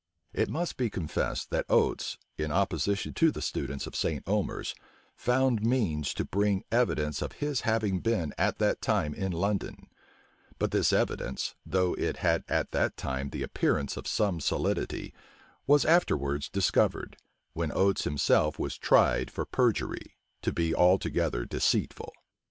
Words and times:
It 0.33 0.49
must 0.49 0.77
be 0.77 0.89
confessed 0.89 1.51
that 1.51 1.67
Oates, 1.69 2.17
in 2.35 2.49
opposition 2.51 3.13
to 3.13 3.29
the 3.31 3.39
students 3.39 3.85
of 3.85 3.95
St. 3.95 4.23
Omers, 4.27 4.73
found 5.15 5.61
means 5.61 6.15
to 6.15 6.25
bring 6.25 6.63
evidence 6.71 7.21
of 7.21 7.33
his 7.33 7.61
having 7.61 7.99
been 7.99 8.33
at 8.35 8.57
that 8.57 8.81
time 8.81 9.13
in 9.13 9.31
London: 9.31 9.89
but 10.57 10.71
this 10.71 10.91
evidence, 10.91 11.53
though 11.67 11.93
it 11.99 12.17
had 12.17 12.43
at 12.49 12.71
that 12.71 12.97
time 12.97 13.29
the 13.29 13.43
appearance 13.43 13.95
of 13.95 14.07
some 14.07 14.39
solidity, 14.41 15.13
was 15.67 15.85
afterwards 15.85 16.49
discovered, 16.49 17.15
when 17.53 17.71
Oates 17.71 18.03
himself 18.03 18.57
was 18.57 18.79
tried 18.79 19.29
for 19.29 19.45
perjury, 19.45 20.17
to 20.41 20.51
be 20.51 20.73
altogether 20.73 21.45
deceitful. 21.45 22.11